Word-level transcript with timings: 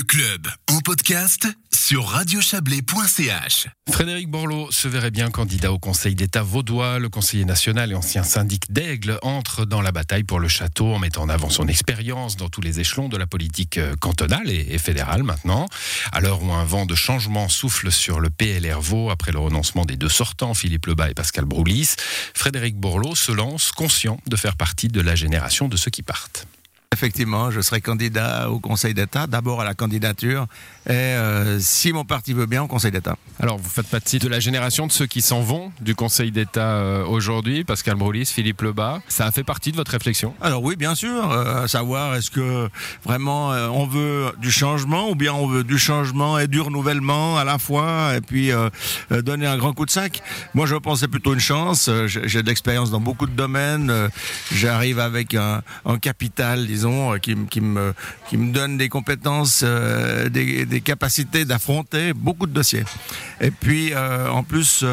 Le 0.00 0.04
club 0.04 0.48
en 0.72 0.78
podcast 0.78 1.46
sur 1.70 2.06
radiochablais.ch. 2.06 3.66
Frédéric 3.90 4.30
Borloo 4.30 4.72
se 4.72 4.88
verrait 4.88 5.10
bien 5.10 5.30
candidat 5.30 5.72
au 5.72 5.78
Conseil 5.78 6.14
d'État 6.14 6.42
vaudois. 6.42 6.98
Le 6.98 7.10
conseiller 7.10 7.44
national 7.44 7.92
et 7.92 7.94
ancien 7.94 8.22
syndic 8.22 8.72
d'Aigle 8.72 9.18
entre 9.20 9.66
dans 9.66 9.82
la 9.82 9.92
bataille 9.92 10.24
pour 10.24 10.40
le 10.40 10.48
château 10.48 10.86
en 10.94 10.98
mettant 10.98 11.24
en 11.24 11.28
avant 11.28 11.50
son 11.50 11.68
expérience 11.68 12.38
dans 12.38 12.48
tous 12.48 12.62
les 12.62 12.80
échelons 12.80 13.10
de 13.10 13.18
la 13.18 13.26
politique 13.26 13.76
euh, 13.76 13.94
cantonale 13.96 14.48
et, 14.48 14.78
fédérale 14.78 15.22
maintenant. 15.22 15.68
À 16.12 16.20
l'heure 16.22 16.42
où 16.42 16.50
un 16.50 16.64
vent 16.64 16.86
de 16.86 16.94
changement 16.94 17.50
souffle 17.50 17.92
sur 17.92 18.20
le 18.20 18.30
PLR 18.30 18.80
Vaud 18.80 19.10
après 19.10 19.32
le 19.32 19.38
renoncement 19.38 19.84
des 19.84 19.96
deux 19.96 20.08
sortants, 20.08 20.54
Philippe 20.54 20.86
Lebas 20.86 21.10
et 21.10 21.14
Pascal 21.14 21.44
Broulis, 21.44 21.96
Frédéric 22.32 22.76
Borloo 22.76 23.14
se 23.14 23.32
lance 23.32 23.70
conscient 23.70 24.18
de 24.26 24.36
faire 24.36 24.56
partie 24.56 24.88
de 24.88 25.02
la 25.02 25.14
génération 25.14 25.68
de 25.68 25.76
ceux 25.76 25.90
qui 25.90 26.02
partent. 26.02 26.46
Effectivement, 26.92 27.52
je 27.52 27.60
serai 27.60 27.80
candidat 27.80 28.50
au 28.50 28.58
Conseil 28.58 28.94
d'État, 28.94 29.28
d'abord 29.28 29.60
à 29.60 29.64
la 29.64 29.74
candidature, 29.74 30.48
et 30.88 30.92
euh, 30.92 31.60
si 31.60 31.92
mon 31.92 32.04
parti 32.04 32.32
veut 32.32 32.46
bien, 32.46 32.64
au 32.64 32.66
Conseil 32.66 32.90
d'État. 32.90 33.14
Alors, 33.38 33.58
vous 33.58 33.70
faites 33.70 33.86
partie 33.86 34.18
de 34.18 34.26
la 34.26 34.40
génération 34.40 34.88
de 34.88 34.92
ceux 34.92 35.06
qui 35.06 35.22
s'en 35.22 35.40
vont 35.40 35.70
du 35.80 35.94
Conseil 35.94 36.32
d'État 36.32 36.78
euh, 36.78 37.04
aujourd'hui, 37.04 37.62
Pascal 37.62 37.94
Broulis, 37.94 38.26
Philippe 38.26 38.62
Lebas. 38.62 38.98
Ça 39.06 39.24
a 39.24 39.30
fait 39.30 39.44
partie 39.44 39.70
de 39.70 39.76
votre 39.76 39.92
réflexion? 39.92 40.34
Alors 40.40 40.64
oui, 40.64 40.74
bien 40.74 40.96
sûr, 40.96 41.30
euh, 41.30 41.62
à 41.62 41.68
savoir 41.68 42.16
est-ce 42.16 42.28
que 42.28 42.68
vraiment 43.04 43.50
on 43.50 43.86
veut 43.86 44.32
du 44.38 44.50
changement 44.50 45.10
ou 45.10 45.14
bien 45.14 45.32
on 45.32 45.46
veut 45.46 45.62
du 45.62 45.78
changement 45.78 46.40
et 46.40 46.48
du 46.48 46.60
renouvellement 46.60 47.38
à 47.38 47.44
la 47.44 47.58
fois, 47.58 48.16
et 48.16 48.20
puis 48.20 48.50
donner 49.10 49.46
un 49.46 49.58
grand 49.58 49.74
coup 49.74 49.86
de 49.86 49.92
sac? 49.92 50.24
Moi, 50.54 50.66
je 50.66 50.74
pense 50.74 50.94
que 50.94 51.00
c'est 51.02 51.08
plutôt 51.08 51.34
une 51.34 51.40
chance. 51.40 51.88
J'ai 52.06 52.42
de 52.42 52.48
l'expérience 52.48 52.90
dans 52.90 53.00
beaucoup 53.00 53.26
de 53.26 53.36
domaines. 53.36 54.10
J'arrive 54.52 54.98
avec 54.98 55.34
un, 55.34 55.62
un 55.86 55.98
capital, 55.98 56.66
disons, 56.66 56.79
euh, 56.84 57.18
qui, 57.18 57.60
me, 57.60 57.94
qui 58.28 58.36
me 58.36 58.52
donne 58.52 58.76
des 58.76 58.88
compétences, 58.88 59.62
euh, 59.64 60.28
des, 60.28 60.80
capacités 60.80 61.44
d'affronter 61.44 62.12
beaucoup 62.12 62.46
de 62.46 62.52
dossiers. 62.52 62.84
Et 63.40 63.50
puis, 63.50 63.92
euh, 63.92 64.30
en 64.30 64.42
plus, 64.42 64.84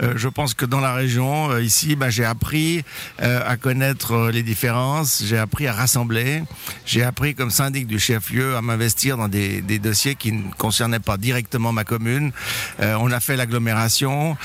je 0.00 0.28
pense 0.28 0.54
que 0.54 0.64
dans 0.64 0.80
la 0.80 0.94
région, 0.94 1.58
ici, 1.58 1.96
bah, 1.96 2.10
j'ai 2.10 2.24
appris 2.24 2.84
à 3.18 3.56
connaître 3.56 4.30
les 4.30 4.42
différences, 4.42 5.22
j'ai 5.24 5.38
appris 5.38 5.66
à 5.66 5.72
rassembler, 5.72 6.42
j'ai 6.86 7.02
appris 7.02 7.34
comme 7.34 7.50
syndic 7.50 7.86
du 7.86 7.98
chef-lieu 7.98 8.56
à 8.56 8.62
m'investir 8.62 9.16
dans 9.16 9.28
des, 9.28 9.60
dossiers 9.78 10.14
qui 10.14 10.32
ne 10.32 10.42
concernaient 10.56 10.98
pas 11.00 11.16
directement 11.16 11.72
ma 11.72 11.84
commune. 11.84 12.32
on 12.80 13.10
a 13.10 13.20
fait 13.20 13.36
l'agglomération, 13.36 14.36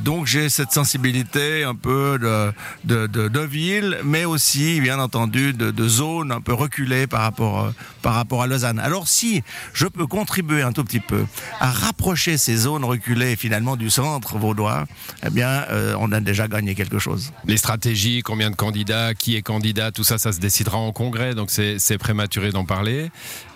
donc 0.00 0.26
j'ai 0.26 0.48
cette 0.48 0.72
sensibilité 0.72 1.64
un 1.64 1.74
peu 1.74 2.18
de, 2.84 3.40
ville, 3.44 3.98
mais 4.04 4.24
aussi, 4.24 4.80
bien 4.80 4.98
entendu, 4.98 5.52
de 5.52 5.88
zone 5.88 6.21
un 6.30 6.40
peu 6.40 6.52
reculé 6.52 7.06
par 7.06 7.22
rapport, 7.22 7.60
euh, 7.60 7.70
par 8.02 8.14
rapport 8.14 8.42
à 8.42 8.46
Lausanne. 8.46 8.78
Alors 8.78 9.08
si 9.08 9.42
je 9.72 9.86
peux 9.86 10.06
contribuer 10.06 10.62
un 10.62 10.72
tout 10.72 10.84
petit 10.84 11.00
peu 11.00 11.24
à 11.60 11.70
rapprocher 11.70 12.38
ces 12.38 12.56
zones 12.56 12.84
reculées 12.84 13.36
finalement 13.36 13.76
du 13.76 13.90
centre 13.90 14.38
vaudois, 14.38 14.86
eh 15.26 15.30
bien 15.30 15.48
euh, 15.70 15.94
on 15.98 16.12
a 16.12 16.20
déjà 16.20 16.48
gagné 16.48 16.74
quelque 16.74 16.98
chose. 16.98 17.32
Les 17.46 17.56
stratégies, 17.56 18.22
combien 18.22 18.50
de 18.50 18.56
candidats, 18.56 19.14
qui 19.14 19.36
est 19.36 19.42
candidat, 19.42 19.90
tout 19.90 20.04
ça, 20.04 20.18
ça 20.18 20.32
se 20.32 20.40
décidera 20.40 20.78
en 20.78 20.92
congrès, 20.92 21.34
donc 21.34 21.50
c'est 21.50 21.98
prématuré 21.98 22.50
d'en 22.50 22.64
parler. 22.64 23.10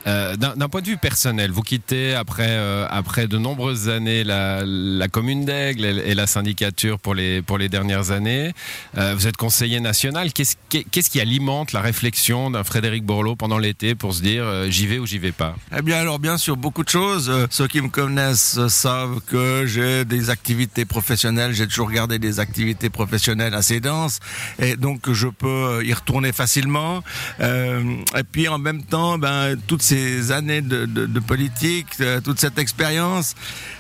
Euh, 0.07 0.37
d'un 0.37 0.69
point 0.69 0.83
de 0.83 0.87
vue 0.87 0.97
personnel, 0.97 1.51
vous 1.51 1.63
quittez 1.63 2.15
après, 2.15 2.57
après 2.89 3.27
de 3.27 3.39
nombreuses 3.39 3.89
années 3.89 4.23
la, 4.23 5.09
commune 5.09 5.45
d'Aigle 5.45 5.85
et, 5.85 6.15
la 6.15 6.29
syndicature 6.29 7.01
pour 7.01 7.15
les, 7.15 7.43
pour 7.43 7.59
les 7.59 7.69
dernières 7.69 8.13
années. 8.13 8.53
Vous 8.95 9.27
êtes 9.27 9.37
conseiller 9.37 9.81
national. 9.81 10.33
Qu'est-ce 10.33 10.57
qu'est-ce 10.69 11.11
qui 11.11 11.21
alimente 11.21 11.73
la 11.73 11.81
réflexion 11.81 12.51
Frédéric 12.65 13.05
Borloo 13.05 13.37
pendant 13.37 13.59
l'été 13.59 13.95
pour 13.95 14.15
se 14.15 14.23
dire 14.23 14.45
j'y 14.69 14.87
vais 14.87 14.99
ou 14.99 15.07
j'y 15.07 15.19
vais 15.19 15.33
pas 15.33 15.57
Eh 15.77 15.83
bien, 15.83 15.99
alors, 15.99 16.19
bien 16.19 16.39
sûr, 16.39 16.57
beaucoup 16.57 16.85
de 16.85 16.89
choses. 16.89 17.33
Ceux 17.51 17.67
qui 17.69 17.81
me 17.81 17.89
connaissent 17.89 18.67
savent 18.69 19.21
que 19.27 19.65
j'ai 19.67 20.05
des 20.05 20.31
activités 20.31 20.85
professionnelles. 20.85 21.53
J'ai 21.53 21.67
toujours 21.67 21.91
gardé 21.91 22.19
des 22.19 22.41
activités 22.41 22.91
professionnelles 22.91 23.55
assez 23.55 23.81
denses 23.81 24.21
et 24.59 24.77
donc 24.77 25.11
je 25.13 25.29
peux 25.29 25.85
y 25.85 25.93
retourner 25.93 26.33
facilement. 26.33 27.03
et 27.41 28.23
puis, 28.31 28.49
en 28.49 28.59
même 28.59 28.83
temps, 28.83 29.19
ben, 29.19 29.57
toutes 29.67 29.83
ces 29.83 30.33
années 30.33 30.63
de, 30.63 31.21
politique, 31.21 31.87
euh, 32.01 32.21
toute 32.21 32.39
cette 32.41 32.59
expérience 32.59 33.35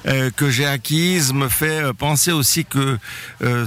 euh, 0.06 0.30
que 0.30 0.50
j'ai 0.50 0.66
acquise 0.66 1.32
me 1.32 1.48
fait 1.48 1.82
euh, 1.82 1.92
penser 1.92 2.32
aussi 2.32 2.64
que 2.64 2.98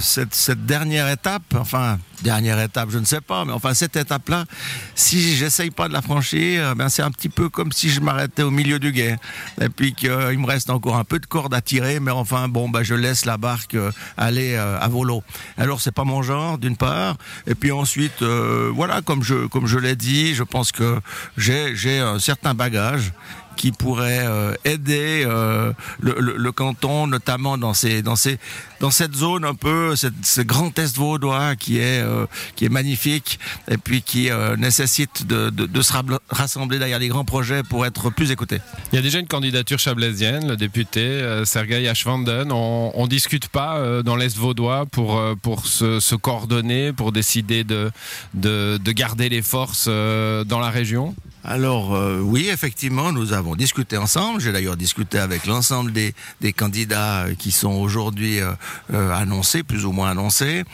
cette 0.00 0.66
dernière 0.66 1.08
étape, 1.08 1.42
enfin 1.54 1.98
dernière 2.22 2.60
étape, 2.60 2.90
je 2.90 2.98
ne 2.98 3.04
sais 3.04 3.20
pas, 3.20 3.44
mais 3.44 3.52
enfin 3.52 3.74
cette 3.74 3.96
étape-là, 3.96 4.44
si 5.00 5.34
j'essaye 5.34 5.70
pas 5.70 5.88
de 5.88 5.92
la 5.94 6.02
franchir, 6.02 6.76
ben 6.76 6.88
c'est 6.90 7.02
un 7.02 7.10
petit 7.10 7.30
peu 7.30 7.48
comme 7.48 7.72
si 7.72 7.88
je 7.88 8.00
m'arrêtais 8.00 8.42
au 8.42 8.50
milieu 8.50 8.78
du 8.78 8.92
guet, 8.92 9.16
et 9.60 9.68
puis 9.68 9.94
qu'il 9.94 10.10
me 10.10 10.46
reste 10.46 10.68
encore 10.68 10.96
un 10.96 11.04
peu 11.04 11.18
de 11.18 11.26
corde 11.26 11.54
à 11.54 11.62
tirer, 11.62 12.00
mais 12.00 12.10
enfin 12.10 12.48
bon, 12.48 12.68
ben 12.68 12.82
je 12.82 12.94
laisse 12.94 13.24
la 13.24 13.38
barque 13.38 13.76
aller 14.16 14.56
à 14.56 14.86
volo. 14.88 15.22
Alors 15.56 15.80
c'est 15.80 15.94
pas 15.94 16.04
mon 16.04 16.22
genre 16.22 16.58
d'une 16.58 16.76
part, 16.76 17.16
et 17.46 17.54
puis 17.54 17.72
ensuite, 17.72 18.22
voilà, 18.22 19.00
comme 19.00 19.22
je 19.22 19.78
l'ai 19.78 19.96
dit, 19.96 20.34
je 20.34 20.42
pense 20.42 20.70
que 20.70 21.00
j'ai 21.36 21.98
un 21.98 22.18
certain 22.18 22.54
bagage 22.54 23.12
qui 23.60 23.72
pourrait 23.72 24.20
euh, 24.22 24.54
aider 24.64 25.22
euh, 25.26 25.74
le, 26.00 26.50
canton, 26.50 27.06
notamment 27.06 27.58
dans 27.58 27.74
ces, 27.74 28.00
dans 28.00 28.16
ces, 28.16 28.38
dans 28.80 28.90
cette 28.90 29.14
zone 29.14 29.44
un 29.44 29.54
peu, 29.54 29.94
ce 29.96 30.40
grand 30.40 30.78
est 30.78 30.96
vaudois 30.96 31.56
qui 31.56 31.76
est, 31.76 32.00
euh, 32.00 32.24
magnifique 32.70 33.38
et 33.70 33.76
puis 33.76 34.00
qui 34.00 34.30
nécessite 34.56 35.26
de, 35.26 35.82
se 35.82 35.92
rassembler 36.30 36.78
derrière 36.78 36.98
les 36.98 37.08
grands 37.08 37.26
projets 37.26 37.62
pour 37.62 37.84
être 37.84 38.08
plus 38.08 38.30
écouté. 38.30 38.60
Il 38.92 38.96
y 38.96 38.98
a 38.98 39.02
déjà 39.02 39.18
une 39.18 39.26
candidature 39.26 39.78
chablaisienne, 39.78 40.48
le 40.48 40.56
député 40.56 41.20
Sergei 41.44 41.86
Ashvanden. 41.86 42.50
On, 42.52 42.92
on 42.94 43.06
discute 43.06 43.48
pas 43.48 44.02
dans 44.02 44.16
l'est 44.16 44.34
vaudois 44.36 44.86
pour, 44.86 45.20
se, 45.66 46.14
coordonner, 46.14 46.94
pour 46.94 47.12
décider 47.12 47.64
de, 47.64 47.90
de, 48.32 48.78
de 48.82 48.92
garder 48.92 49.28
les 49.28 49.42
forces 49.42 49.88
dans 49.88 50.60
la 50.60 50.70
région? 50.70 51.14
Alors 51.44 51.94
euh, 51.94 52.20
oui, 52.20 52.48
effectivement, 52.52 53.12
nous 53.12 53.32
avons 53.32 53.56
discuté 53.56 53.96
ensemble. 53.96 54.40
J'ai 54.40 54.52
d'ailleurs 54.52 54.76
discuté 54.76 55.18
avec 55.18 55.46
l'ensemble 55.46 55.92
des, 55.92 56.14
des, 56.40 56.52
candidats 56.52 57.26
qui 57.38 57.50
sont 57.50 57.72
aujourd'hui 57.72 58.40
euh, 58.40 58.52
euh, 58.92 59.12
annoncés, 59.12 59.62
plus 59.62 59.86
ou 59.86 59.92
moins 59.92 60.10
annoncés, 60.10 60.64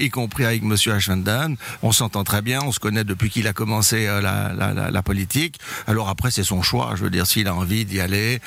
y 0.00 0.08
compris 0.10 0.44
avec 0.44 0.62
Monsieur 0.62 0.92
Ashvendan. 0.92 1.56
On 1.82 1.92
s'entend 1.92 2.24
très 2.24 2.42
bien, 2.42 2.60
on 2.62 2.72
se 2.72 2.80
connaît 2.80 3.04
depuis 3.04 3.30
qu'il 3.30 3.46
a 3.46 3.52
commencé 3.52 4.06
la, 4.06 4.52
la, 4.52 4.90
la, 4.90 5.02
politique. 5.02 5.58
Alors 5.86 6.08
après, 6.08 6.30
c'est 6.30 6.44
son 6.44 6.62
choix. 6.62 6.94
Je 6.96 7.04
veux 7.04 7.10
dire, 7.10 7.26
s'il 7.26 7.48
a 7.48 7.54
envie 7.54 7.84
d'y 7.84 8.00
aller, 8.00 8.40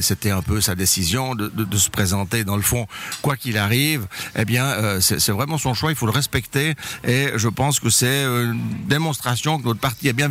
c'était 0.00 0.30
un 0.30 0.42
peu 0.42 0.60
sa 0.60 0.74
décision 0.74 1.34
de, 1.34 1.48
de, 1.48 1.64
de, 1.64 1.76
se 1.76 1.90
présenter. 1.90 2.44
Dans 2.44 2.56
le 2.56 2.62
fond, 2.62 2.86
quoi 3.22 3.36
qu'il 3.36 3.58
arrive, 3.58 4.06
eh 4.36 4.44
bien, 4.44 5.00
c'est 5.00 5.30
vraiment 5.30 5.58
son 5.58 5.74
choix. 5.74 5.90
Il 5.90 5.96
faut 5.96 6.06
le 6.06 6.12
respecter. 6.12 6.74
Et 7.04 7.30
je 7.36 7.48
pense 7.48 7.80
que 7.80 7.90
c'est 7.90 8.24
une 8.24 8.60
démonstration 8.88 9.58
que 9.58 9.64
notre 9.64 9.80
parti 9.80 10.08
est 10.08 10.12
bien 10.12 10.28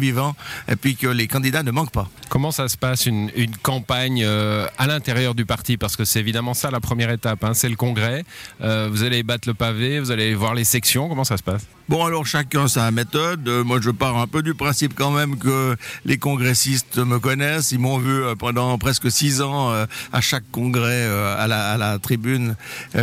et 0.67 0.75
puis 0.75 0.95
que 0.95 1.07
les 1.07 1.27
candidats 1.27 1.63
ne 1.63 1.71
manquent 1.71 1.91
pas. 1.91 2.07
Comment 2.29 2.51
ça 2.51 2.67
se 2.67 2.77
passe 2.77 3.05
une, 3.05 3.31
campagne 3.61 4.23
euh, 4.23 4.67
à 4.77 4.87
l'intérieur 4.87 5.35
du 5.35 5.45
parti? 5.45 5.77
Parce 5.77 5.95
que 5.95 6.05
c'est 6.05 6.19
évidemment 6.19 6.53
ça 6.53 6.71
la 6.71 6.79
première 6.79 7.09
étape, 7.09 7.43
hein, 7.43 7.53
c'est 7.53 7.69
le 7.69 7.75
congrès. 7.75 8.23
Euh, 8.61 8.89
vous 8.91 9.03
allez 9.03 9.23
battre 9.23 9.47
le 9.47 9.53
pavé, 9.53 9.99
vous 9.99 10.11
allez 10.11 10.35
voir 10.35 10.53
les 10.53 10.63
sections, 10.63 11.07
comment 11.09 11.23
ça 11.23 11.37
se 11.37 11.43
passe? 11.43 11.65
Bon, 11.87 12.03
alors 12.03 12.25
chacun 12.25 12.67
sa 12.67 12.89
méthode. 12.91 13.47
Euh, 13.47 13.63
moi, 13.63 13.79
je 13.81 13.91
pars 13.91 14.17
un 14.17 14.27
peu 14.27 14.41
du 14.41 14.53
principe 14.55 14.93
quand 14.95 15.11
même 15.11 15.37
que 15.37 15.75
les 16.03 16.17
congressistes 16.17 16.97
me 16.97 17.19
connaissent. 17.19 17.71
Ils 17.71 17.79
m'ont 17.79 17.97
vu 17.97 18.21
pendant 18.39 18.77
presque 18.77 19.11
six 19.11 19.41
ans 19.41 19.71
à 20.11 20.21
chaque 20.21 20.49
congrès 20.51 21.05
à 21.05 21.47
la, 21.47 21.71
à, 21.71 21.77
la, 21.77 21.99
tribune, 21.99 22.55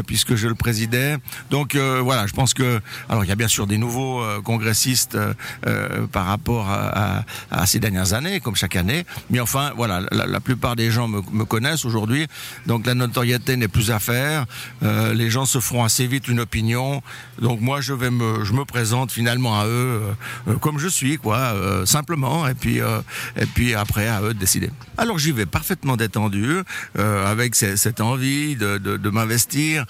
puisque 0.07 0.35
je 0.35 0.49
le 0.49 0.55
présidais. 0.55 1.17
Donc 1.51 1.77
voilà, 1.77 2.27
je 2.27 2.33
pense 2.33 2.55
que... 2.55 2.81
Alors, 3.09 3.25
il 3.25 3.29
y 3.29 3.33
a 3.33 3.37
bien 3.37 3.49
sûr 3.49 3.67
des 3.67 3.79
nouveaux 3.79 4.23
congressistes 4.43 5.19
par 6.13 6.27
rapport 6.27 6.69
à, 6.69 7.25
à, 7.51 7.67
ces 7.67 7.79
dernières 7.79 8.13
années, 8.15 8.41
comme 8.41 8.57
chaque 8.57 8.77
année. 8.77 9.05
Mais 9.31 9.41
enfin, 9.41 9.73
voilà, 9.77 10.01
la, 10.11 10.41
plupart 10.41 10.77
des 10.77 10.91
gens 10.91 11.09
me, 11.09 11.45
connaissent 11.45 11.85
aujourd'hui, 11.85 12.27
donc 12.67 12.87
la 12.87 12.95
notoriété 12.95 13.57
n'est 13.57 13.69
plus 13.69 13.91
à 13.91 13.99
faire. 13.99 14.47
Euh, 14.83 15.15
les 15.15 15.31
gens 15.31 15.45
se 15.45 15.61
feront 15.61 15.85
assez 15.85 16.07
vite 16.07 16.29
une 16.29 16.41
opinion. 16.41 17.03
Donc 17.41 17.61
moi, 17.61 17.81
je 17.81 17.93
vais 17.93 18.11
me, 18.11 18.45
je 18.45 18.53
me 18.53 18.65
présente 18.73 19.13
finalement 19.13 19.61
à 19.61 19.67
eux 19.67 19.69
euh, 19.69 20.01
euh, 20.49 20.57
comme 20.57 20.79
je 20.79 20.89
suis, 20.89 21.19
quoi, 21.19 21.55
simplement. 21.85 22.49
Et 22.49 22.55
puis, 22.55 22.79
et 22.79 23.47
puis 23.55 23.75
après, 23.75 24.09
à 24.09 24.23
eux 24.23 24.35
de 24.35 24.39
décider. 24.39 24.71
Alors 24.97 25.19
j'y 25.19 25.33
vais 25.33 25.47
parfaitement 25.47 25.97
détendu, 25.97 26.63
avec 26.99 27.55
cette 27.55 28.01
envie 28.01 28.57
de, 28.57 28.79
de, 28.79 29.11
m'investir 29.11 29.85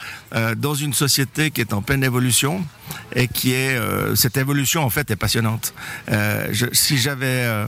dans 0.56 0.74
une 0.74 0.92
société 0.92 1.50
qui 1.50 1.60
est 1.60 1.72
en 1.72 1.82
pleine 1.82 2.02
évolution 2.02 2.64
et 3.14 3.28
qui 3.28 3.52
est 3.52 3.78
cette 4.16 4.36
évolution 4.36 4.82
en 4.82 4.90
fait 4.90 5.10
est 5.10 5.16
passionnante. 5.16 5.74
Si 6.72 6.98
j'avais 6.98 7.44
euh, 7.44 7.62
euh, 7.62 7.66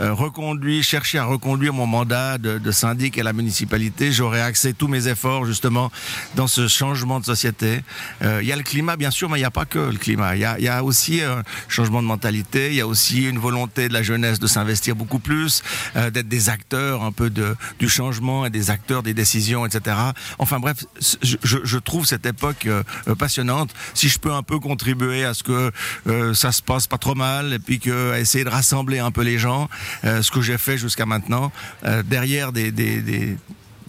reconduit, 0.00 0.82
cherché 0.82 1.18
à 1.18 1.24
reconduire 1.24 1.72
mon 1.72 1.86
mandat 1.86 2.38
de, 2.38 2.58
de 2.58 2.70
syndic 2.70 3.18
à 3.18 3.22
la 3.22 3.32
municipalité, 3.32 4.12
j'aurais 4.12 4.40
axé 4.40 4.72
tous 4.74 4.88
mes 4.88 5.08
efforts 5.08 5.44
justement 5.46 5.90
dans 6.34 6.46
ce 6.46 6.68
changement 6.68 7.20
de 7.20 7.24
société. 7.24 7.80
Euh, 8.22 8.40
Il 8.42 8.48
y 8.48 8.52
a 8.52 8.56
le 8.56 8.62
climat, 8.62 8.96
bien 8.96 9.10
sûr, 9.10 9.28
mais 9.28 9.38
il 9.38 9.42
n'y 9.42 9.46
a 9.46 9.50
pas 9.50 9.64
que 9.64 9.78
le 9.78 9.98
climat. 9.98 10.36
Il 10.36 10.40
y 10.40 10.62
y 10.64 10.68
a 10.68 10.82
aussi 10.84 11.22
un 11.22 11.42
changement 11.68 12.02
de 12.02 12.06
mentalité, 12.08 12.68
il 12.68 12.74
y 12.74 12.80
a 12.80 12.86
aussi 12.86 13.24
une 13.28 13.38
volonté 13.38 13.88
de 13.88 13.92
la 13.92 14.02
jeunesse 14.02 14.38
de 14.38 14.46
s'investir 14.46 14.94
beaucoup 14.96 15.18
plus, 15.18 15.62
euh, 15.96 16.10
d'être 16.10 16.28
des 16.28 16.48
acteurs 16.48 17.02
un 17.02 17.12
peu 17.12 17.30
de, 17.30 17.56
du 17.78 17.88
changement 17.88 18.44
et 18.46 18.50
des 18.50 18.70
acteurs 18.70 19.02
des 19.02 19.14
décisions, 19.14 19.64
etc. 19.66 19.96
Enfin 20.38 20.58
bref, 20.58 20.84
je, 21.22 21.36
je- 21.42 21.78
trouve 21.78 22.04
cette 22.06 22.26
époque 22.26 22.66
euh, 22.66 22.82
euh, 23.08 23.14
passionnante. 23.14 23.70
Si 23.94 24.08
je 24.08 24.18
peux 24.18 24.32
un 24.32 24.42
peu 24.42 24.58
contribuer 24.58 25.24
à 25.24 25.34
ce 25.34 25.42
que 25.44 25.70
euh, 26.08 26.34
ça 26.34 26.50
se 26.52 26.62
passe 26.62 26.86
pas 26.86 26.98
trop 26.98 27.14
mal 27.14 27.52
et 27.52 27.58
puis 27.60 27.78
que 27.78 28.12
à 28.12 28.18
essayer 28.18 28.44
de 28.44 28.50
rassembler 28.50 28.98
un 28.98 29.10
peu 29.12 29.22
les 29.22 29.38
gens, 29.38 29.64
euh, 29.64 29.85
ce 30.02 30.30
que 30.30 30.40
j'ai 30.40 30.58
fait 30.58 30.78
jusqu'à 30.78 31.06
maintenant, 31.06 31.52
euh, 31.84 32.02
derrière 32.02 32.52
des 32.52 32.72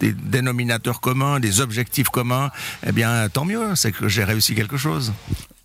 dénominateurs 0.00 1.00
communs, 1.00 1.40
des 1.40 1.60
objectifs 1.60 2.08
communs, 2.08 2.50
eh 2.86 2.92
bien, 2.92 3.28
tant 3.28 3.44
mieux, 3.44 3.74
c'est 3.74 3.92
que 3.92 4.08
j'ai 4.08 4.24
réussi 4.24 4.54
quelque 4.54 4.76
chose. 4.76 5.12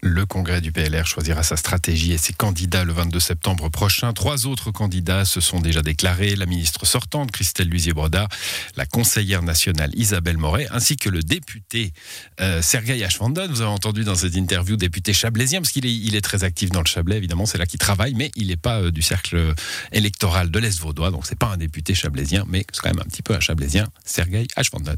Le 0.05 0.25
congrès 0.25 0.59
du 0.59 0.73
PLR 0.73 1.07
choisira 1.07 1.43
sa 1.43 1.55
stratégie 1.55 2.11
et 2.11 2.17
ses 2.17 2.33
candidats 2.33 2.83
le 2.83 2.91
22 2.91 3.21
septembre 3.21 3.69
prochain. 3.69 4.11
Trois 4.11 4.47
autres 4.47 4.69
candidats 4.69 5.23
se 5.23 5.39
sont 5.39 5.61
déjà 5.61 5.81
déclarés. 5.81 6.35
La 6.35 6.45
ministre 6.45 6.85
sortante, 6.85 7.31
Christelle 7.31 7.69
Luzier-Broda, 7.69 8.27
la 8.75 8.85
conseillère 8.85 9.43
nationale 9.43 9.91
Isabelle 9.95 10.37
Moret, 10.37 10.67
ainsi 10.71 10.97
que 10.97 11.07
le 11.07 11.23
député 11.23 11.93
euh, 12.41 12.61
Sergei 12.61 13.01
Ashvandan. 13.01 13.47
Vous 13.49 13.61
avez 13.61 13.71
entendu 13.71 14.03
dans 14.03 14.15
cette 14.15 14.35
interview 14.35 14.75
député 14.75 15.13
chablaisien, 15.13 15.61
parce 15.61 15.71
qu'il 15.71 15.85
est, 15.85 16.21
très 16.21 16.43
actif 16.43 16.69
dans 16.69 16.81
le 16.81 16.85
Chablais, 16.87 17.15
évidemment, 17.15 17.45
c'est 17.45 17.57
là 17.57 17.65
qu'il 17.65 17.79
travaille, 17.79 18.13
mais 18.13 18.29
il 18.35 18.47
n'est 18.47 18.57
pas 18.57 18.81
euh, 18.81 18.91
du 18.91 19.01
cercle 19.01 19.53
électoral 19.93 20.51
de 20.51 20.59
l'Est 20.59 20.81
vaudois, 20.81 21.11
donc 21.11 21.25
c'est 21.25 21.39
pas 21.39 21.47
un 21.47 21.57
député 21.57 21.93
chablaisien, 21.95 22.43
mais 22.49 22.65
c'est 22.73 22.81
quand 22.81 22.89
même 22.89 22.99
un 22.99 23.09
petit 23.09 23.21
peu 23.21 23.35
un 23.35 23.39
chablaisien, 23.39 23.87
Sergei 24.03 24.47
Ashvandan. 24.57 24.97